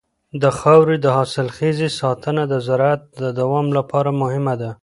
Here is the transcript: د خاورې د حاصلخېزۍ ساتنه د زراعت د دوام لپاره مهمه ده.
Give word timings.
د 0.41 0.43
خاورې 0.59 0.97
د 1.01 1.07
حاصلخېزۍ 1.17 1.89
ساتنه 1.99 2.43
د 2.51 2.53
زراعت 2.67 3.01
د 3.21 3.23
دوام 3.39 3.67
لپاره 3.77 4.09
مهمه 4.21 4.53
ده. 4.61 4.71